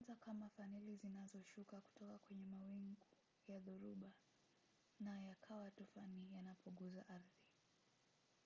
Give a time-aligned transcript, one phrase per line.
[0.05, 3.01] huanza kama faneli zinazoshuka kutoka kwenye mawingu
[3.47, 4.11] ya dhoruba
[4.99, 7.39] na yakawa tufani yanapogusa ardhi.